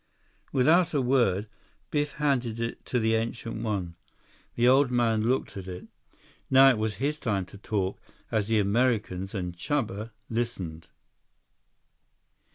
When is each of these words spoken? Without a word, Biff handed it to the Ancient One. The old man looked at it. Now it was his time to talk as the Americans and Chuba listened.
Without 0.51 0.95
a 0.95 0.99
word, 0.99 1.47
Biff 1.91 2.13
handed 2.13 2.59
it 2.59 2.83
to 2.85 2.97
the 2.99 3.13
Ancient 3.13 3.61
One. 3.61 3.97
The 4.55 4.67
old 4.67 4.89
man 4.89 5.21
looked 5.21 5.55
at 5.55 5.67
it. 5.67 5.89
Now 6.49 6.71
it 6.71 6.79
was 6.79 6.95
his 6.95 7.19
time 7.19 7.45
to 7.45 7.57
talk 7.59 8.01
as 8.31 8.47
the 8.47 8.57
Americans 8.57 9.35
and 9.35 9.55
Chuba 9.55 10.09
listened. 10.27 10.87